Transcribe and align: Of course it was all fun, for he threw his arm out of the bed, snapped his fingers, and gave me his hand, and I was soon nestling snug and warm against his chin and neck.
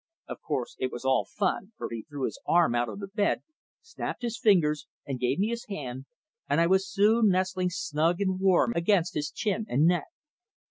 Of 0.27 0.41
course 0.41 0.75
it 0.79 0.91
was 0.91 1.05
all 1.05 1.25
fun, 1.25 1.73
for 1.77 1.87
he 1.91 2.01
threw 2.01 2.25
his 2.25 2.41
arm 2.47 2.73
out 2.73 2.89
of 2.89 2.97
the 2.97 3.07
bed, 3.07 3.43
snapped 3.83 4.23
his 4.23 4.39
fingers, 4.39 4.87
and 5.05 5.19
gave 5.19 5.37
me 5.37 5.49
his 5.49 5.67
hand, 5.67 6.05
and 6.49 6.59
I 6.59 6.65
was 6.65 6.89
soon 6.89 7.27
nestling 7.29 7.69
snug 7.69 8.19
and 8.19 8.39
warm 8.39 8.73
against 8.75 9.13
his 9.13 9.29
chin 9.29 9.67
and 9.69 9.85
neck. 9.85 10.07